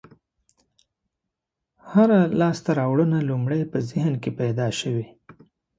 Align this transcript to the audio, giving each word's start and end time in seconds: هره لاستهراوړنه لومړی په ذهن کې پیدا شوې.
هره 1.91 2.21
لاستهراوړنه 2.39 3.19
لومړی 3.29 3.61
په 3.71 3.77
ذهن 3.89 4.13
کې 4.21 4.31
پیدا 4.39 4.67
شوې. 4.79 5.05